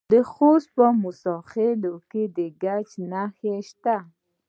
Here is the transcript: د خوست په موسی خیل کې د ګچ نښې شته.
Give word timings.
د 0.11 0.13
خوست 0.31 0.69
په 0.77 0.85
موسی 1.01 1.35
خیل 1.51 1.81
کې 2.11 2.23
د 2.35 2.37
ګچ 2.61 2.89
نښې 3.11 3.55
شته. 3.69 3.97